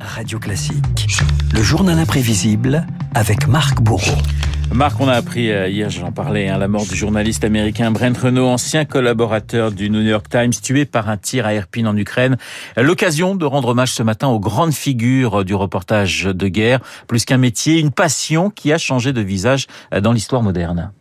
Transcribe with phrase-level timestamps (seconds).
[0.00, 1.06] Radio Classique.
[1.52, 4.16] Le journal imprévisible avec Marc Bourreau.
[4.72, 8.16] Marc, on a appris euh, hier, j'en parlais, hein, la mort du journaliste américain Brent
[8.16, 12.36] Renault, ancien collaborateur du New York Times, tué par un tir à Irpin en Ukraine.
[12.76, 17.38] L'occasion de rendre hommage ce matin aux grandes figures du reportage de guerre, plus qu'un
[17.38, 20.92] métier, une passion qui a changé de visage euh, dans l'histoire moderne.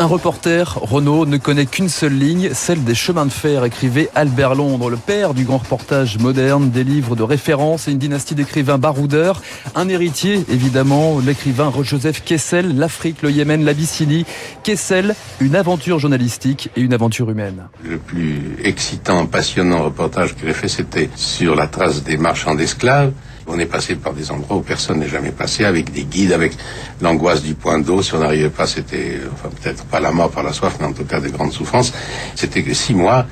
[0.00, 4.54] Un reporter, Renaud, ne connaît qu'une seule ligne, celle des chemins de fer, écrivait Albert
[4.54, 8.78] Londres, le père du grand reportage moderne, des livres de référence et une dynastie d'écrivains
[8.78, 9.42] baroudeurs.
[9.74, 14.24] Un héritier, évidemment, l'écrivain Joseph Kessel, l'Afrique, le Yémen, l'Abyssinie.
[14.62, 17.64] Kessel, une aventure journalistique et une aventure humaine.
[17.82, 23.12] Le plus excitant, passionnant reportage que j'ai fait, c'était sur la trace des marchands d'esclaves.
[23.48, 26.52] On est passé par des endroits où personne n'est jamais passé, avec des guides, avec
[27.00, 28.02] l'angoisse du point d'eau.
[28.02, 30.92] Si on n'arrivait pas, c'était, enfin, peut-être pas la mort par la soif, mais en
[30.92, 31.92] tout cas de grandes souffrances.
[32.34, 33.26] C'était que six mois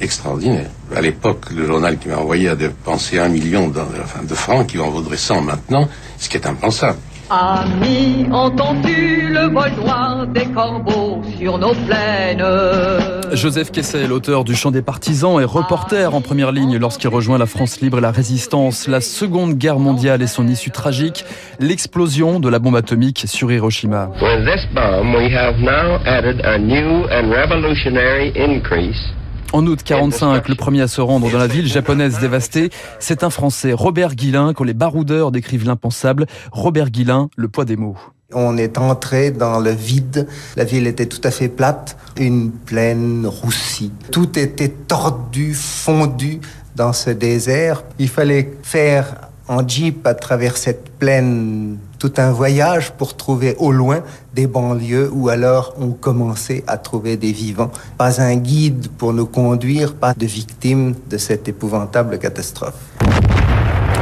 [0.00, 0.70] extraordinaires.
[0.94, 4.90] À l'époque, le journal qui m'a envoyé a dépensé un million de, francs, qui en
[4.90, 6.98] vaudrait 100 maintenant, ce qui est impensable.
[7.30, 13.17] Ami, entends-tu le vol noir des corbeaux sur nos plaines?
[13.32, 17.46] Joseph Kessel, auteur du Chant des partisans, est reporter en première ligne lorsqu'il rejoint la
[17.46, 21.24] France libre et la résistance, la Seconde Guerre mondiale et son issue tragique,
[21.60, 24.10] l'explosion de la bombe atomique sur Hiroshima.
[24.20, 29.12] With this bomb, we have now added a new and revolutionary increase
[29.54, 32.68] en août 45, le premier à se rendre dans la ville japonaise dévastée,
[32.98, 36.26] c'est un Français, Robert Guillain, quand les baroudeurs décrivent l'impensable.
[36.52, 37.96] Robert Guillain, le poids des mots.
[38.34, 40.28] On est entré dans le vide.
[40.54, 43.90] La ville était tout à fait plate, une plaine roussie.
[44.12, 46.38] Tout était tordu, fondu
[46.76, 47.84] dans ce désert.
[47.98, 53.72] Il fallait faire en jeep à travers cette plaine tout un voyage pour trouver au
[53.72, 54.02] loin
[54.34, 57.70] des banlieues où alors on commençait à trouver des vivants.
[57.96, 62.74] Pas un guide pour nous conduire, pas de victimes de cette épouvantable catastrophe.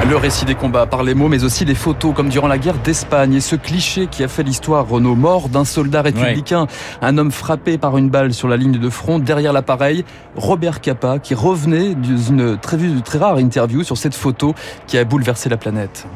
[0.09, 2.79] Le récit des combats par les mots, mais aussi les photos, comme durant la guerre
[2.79, 3.35] d'Espagne.
[3.35, 6.69] Et ce cliché qui a fait l'histoire, Renault mort d'un soldat républicain,
[7.03, 10.05] un homme frappé par une balle sur la ligne de front, derrière l'appareil,
[10.37, 14.55] Robert Capa, qui revenait d'une très, très rare interview sur cette photo
[14.87, 16.07] qui a bouleversé la planète.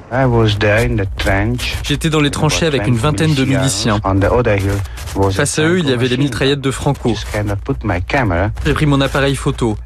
[1.82, 3.98] J'étais dans les tranchées avec une vingtaine de miliciens.
[5.32, 7.14] Face à eux, il y avait les mitraillettes de Franco.
[8.64, 9.76] J'ai pris mon appareil photo.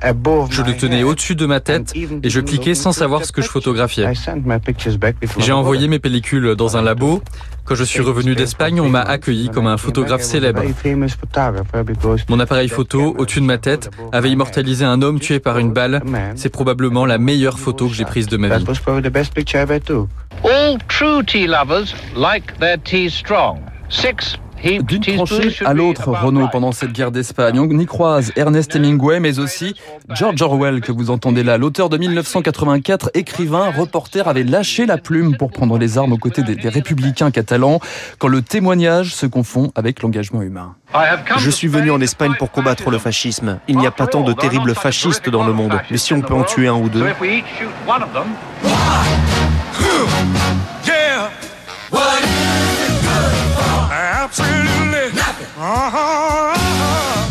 [0.50, 3.48] Je le tenais au-dessus de ma tête et je cliquais sans savoir ce que je
[3.48, 3.93] photographiais.
[5.38, 7.22] J'ai envoyé mes pellicules dans un labo.
[7.64, 10.62] Quand je suis revenu d'Espagne, on m'a accueilli comme un photographe célèbre.
[12.28, 16.02] Mon appareil photo, au-dessus de ma tête, avait immortalisé un homme tué par une balle.
[16.36, 18.64] C'est probablement la meilleure photo que j'ai prise de ma vie.
[20.44, 23.60] All true tea lovers like their tea strong.
[23.88, 27.58] Six d'une tranchée à l'autre, Renault, pendant cette guerre d'Espagne.
[27.58, 29.74] On y croise Ernest Hemingway, mais aussi
[30.10, 31.58] George Orwell, que vous entendez là.
[31.58, 36.42] L'auteur de 1984, écrivain, reporter, avait lâché la plume pour prendre les armes aux côtés
[36.42, 37.80] des, des républicains catalans,
[38.18, 40.76] quand le témoignage se confond avec l'engagement humain.
[41.38, 43.58] Je suis venu en Espagne pour combattre le fascisme.
[43.68, 46.34] Il n'y a pas tant de terribles fascistes dans le monde, mais si on peut
[46.34, 47.04] en tuer un ou deux...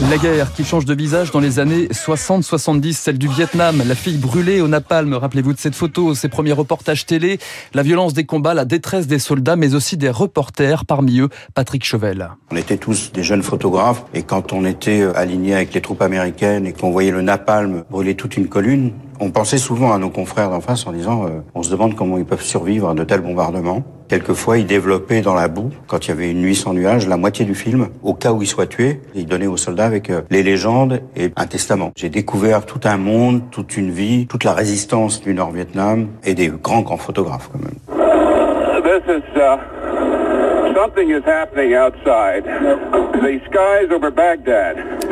[0.10, 4.18] La guerre qui change de visage dans les années 60-70, celle du Vietnam, la fille
[4.18, 7.40] brûlée au napalm, rappelez-vous de cette photo, ses premiers reportages télé,
[7.74, 11.86] la violence des combats, la détresse des soldats, mais aussi des reporters, parmi eux Patrick
[11.86, 12.30] Chevel.
[12.52, 16.02] On était tous des jeunes photographes, et quand on était euh, alignés avec les troupes
[16.02, 20.10] américaines et qu'on voyait le napalm brûler toute une colline, on pensait souvent à nos
[20.10, 23.04] confrères d'en face en disant euh, on se demande comment ils peuvent survivre à de
[23.04, 23.84] tels bombardements.
[24.14, 27.18] Quelquefois, ils développaient dans la boue, quand il y avait une nuit sans nuages, la
[27.18, 29.02] moitié du film, au cas où ils soient tués.
[29.16, 31.92] Ils donnaient aux soldats avec euh, les légendes et un testament.
[31.96, 36.50] J'ai découvert tout un monde, toute une vie, toute la résistance du Nord-Vietnam et des
[36.50, 37.74] grands, grands photographes quand même.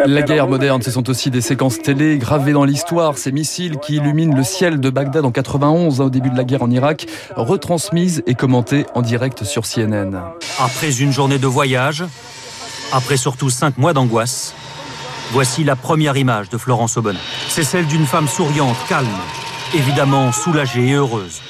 [0.06, 3.96] La guerre moderne, ce sont aussi des séquences télé gravées dans l'histoire, ces missiles qui
[3.96, 7.08] illuminent le ciel de Bagdad en 91, hein, au début de la guerre en Irak,
[7.36, 10.22] retransmises et commentées en direct sur CNN.
[10.59, 12.03] Après une journée de voyage,
[12.92, 14.53] après surtout cinq mois d'angoisse,
[15.32, 17.16] voici la première image de Florence Aubin.
[17.47, 19.08] C'est celle d'une femme souriante, calme,
[19.74, 21.42] évidemment soulagée et heureuse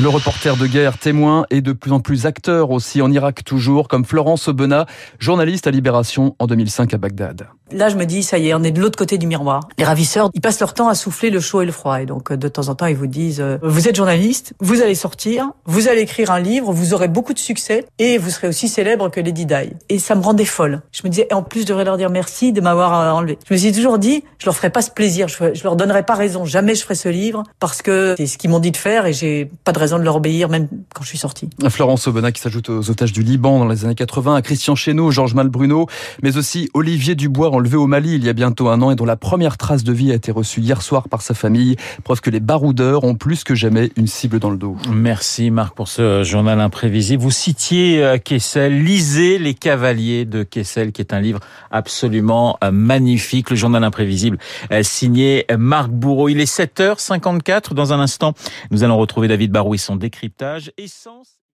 [0.00, 3.88] Le reporter de guerre, témoin et de plus en plus acteur aussi en Irak toujours,
[3.88, 4.86] comme Florence Aubenas,
[5.18, 7.48] journaliste à Libération en 2005 à Bagdad.
[7.74, 9.68] Là, je me dis, ça y est, on est de l'autre côté du miroir.
[9.78, 12.00] Les ravisseurs, ils passent leur temps à souffler le chaud et le froid.
[12.00, 14.94] Et donc, de temps en temps, ils vous disent, euh, vous êtes journaliste, vous allez
[14.94, 18.68] sortir, vous allez écrire un livre, vous aurez beaucoup de succès et vous serez aussi
[18.68, 19.72] célèbre que Lady Di.
[19.88, 20.82] Et ça me rendait folle.
[20.92, 23.38] Je me disais, en plus, je devrais leur dire merci de m'avoir euh, enlevé.
[23.48, 26.14] Je me suis toujours dit, je leur ferai pas ce plaisir, je, leur donnerai pas
[26.14, 26.44] raison.
[26.44, 29.12] Jamais je ferai ce livre parce que c'est ce qu'ils m'ont dit de faire et
[29.12, 31.48] j'ai pas de raison de leur obéir même quand je suis sortie.
[31.68, 35.10] Florence Aubenas qui s'ajoute aux otages du Liban dans les années 80, à Christian Chesneau,
[35.10, 35.86] Georges Malbruno,
[36.22, 39.04] mais aussi Olivier Dubois enlevé au Mali il y a bientôt un an et dont
[39.04, 41.76] la première trace de vie a été reçue hier soir par sa famille.
[42.02, 44.76] Preuve que les baroudeurs ont plus que jamais une cible dans le dos.
[44.90, 47.22] Merci Marc pour ce journal imprévisible.
[47.22, 51.38] Vous citiez euh, Kessel, lisez Les Cavaliers de Kessel, qui est un livre
[51.70, 53.48] absolument euh, magnifique.
[53.50, 54.38] Le journal imprévisible
[54.72, 56.28] euh, signé Marc Bourreau.
[56.28, 57.74] Il est 7h54.
[57.74, 58.34] Dans un instant,
[58.72, 60.72] nous allons retrouver David Barou et son décryptage.
[60.78, 61.41] Essence